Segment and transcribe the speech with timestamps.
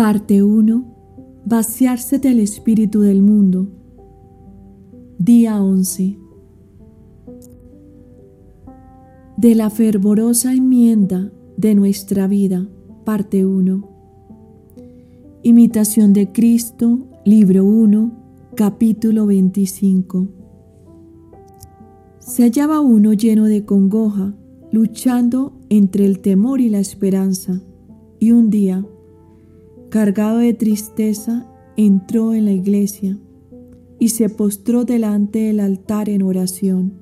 [0.00, 0.82] Parte 1.
[1.44, 3.68] Vaciarse del espíritu del mundo.
[5.18, 6.16] Día 11.
[9.36, 12.66] De la fervorosa enmienda de nuestra vida.
[13.04, 13.88] Parte 1.
[15.42, 18.10] Imitación de Cristo, libro 1,
[18.56, 20.28] capítulo 25.
[22.20, 24.34] Se hallaba uno lleno de congoja,
[24.72, 27.60] luchando entre el temor y la esperanza,
[28.18, 28.82] y un día,
[29.90, 31.46] cargado de tristeza,
[31.76, 33.18] entró en la iglesia
[33.98, 36.94] y se postró delante del altar en oración.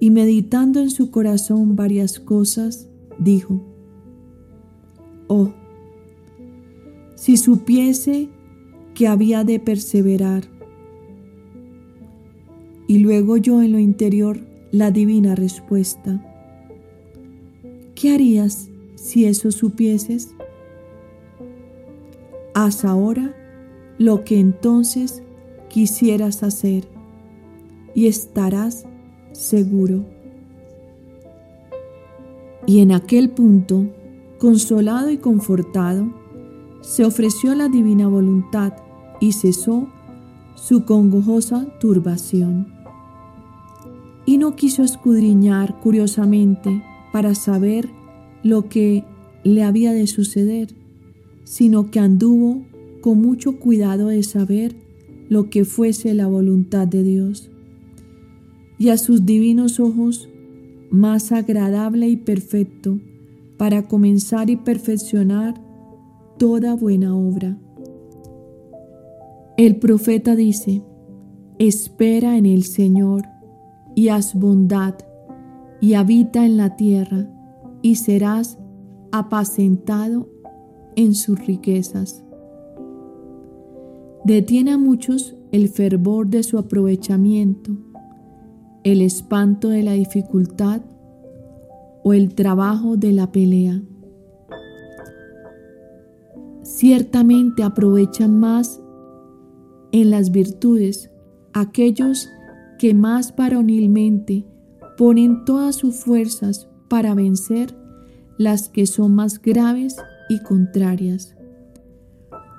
[0.00, 3.60] Y meditando en su corazón varias cosas, dijo,
[5.28, 5.52] Oh,
[7.14, 8.28] si supiese
[8.94, 10.44] que había de perseverar.
[12.88, 14.40] Y luego yo en lo interior
[14.72, 16.20] la divina respuesta.
[17.94, 20.34] ¿Qué harías si eso supieses?
[22.54, 23.34] Haz ahora
[23.98, 25.22] lo que entonces
[25.68, 26.86] quisieras hacer
[27.94, 28.84] y estarás
[29.32, 30.04] seguro.
[32.66, 33.86] Y en aquel punto,
[34.38, 36.12] consolado y confortado,
[36.82, 38.74] se ofreció la divina voluntad
[39.20, 39.88] y cesó
[40.54, 42.74] su congojosa turbación.
[44.26, 47.90] Y no quiso escudriñar curiosamente para saber
[48.42, 49.04] lo que
[49.42, 50.81] le había de suceder
[51.44, 52.62] sino que anduvo
[53.00, 54.74] con mucho cuidado de saber
[55.28, 57.50] lo que fuese la voluntad de Dios.
[58.78, 60.28] Y a sus divinos ojos,
[60.90, 62.98] más agradable y perfecto
[63.56, 65.54] para comenzar y perfeccionar
[66.38, 67.56] toda buena obra.
[69.56, 70.82] El profeta dice,
[71.58, 73.22] espera en el Señor
[73.94, 74.94] y haz bondad
[75.80, 77.28] y habita en la tierra
[77.82, 78.58] y serás
[79.12, 80.28] apacentado
[80.96, 82.24] en sus riquezas.
[84.24, 87.72] Detiene a muchos el fervor de su aprovechamiento,
[88.84, 90.82] el espanto de la dificultad
[92.04, 93.82] o el trabajo de la pelea.
[96.62, 98.80] Ciertamente aprovechan más
[99.92, 101.10] en las virtudes
[101.52, 102.28] aquellos
[102.78, 104.46] que más varonilmente
[104.96, 107.76] ponen todas sus fuerzas para vencer
[108.38, 109.96] las que son más graves
[110.40, 111.36] contrarias,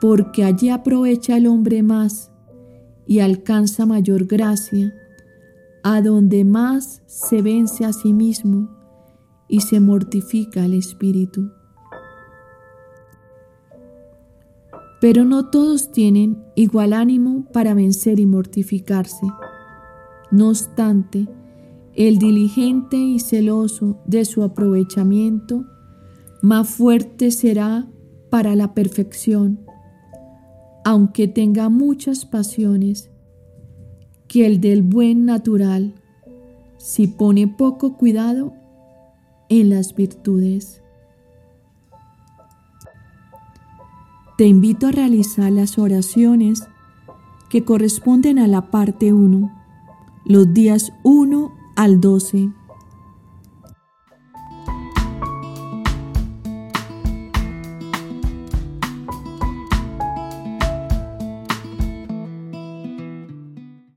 [0.02, 2.32] porque allí aprovecha el hombre más
[3.06, 4.94] y alcanza mayor gracia,
[5.84, 8.70] a donde más se vence a sí mismo
[9.48, 11.52] y se mortifica el espíritu.
[15.02, 19.28] Pero no todos tienen igual ánimo para vencer y mortificarse.
[20.32, 21.28] No obstante,
[21.94, 25.66] el diligente y celoso de su aprovechamiento
[26.44, 27.88] más fuerte será
[28.30, 29.62] para la perfección,
[30.84, 33.10] aunque tenga muchas pasiones,
[34.28, 35.96] que el del buen natural,
[36.78, 38.54] si pone poco cuidado
[39.48, 40.84] en las virtudes.
[44.38, 46.68] Te invito a realizar las oraciones
[47.50, 49.50] que corresponden a la parte 1,
[50.26, 52.50] los días 1 al 12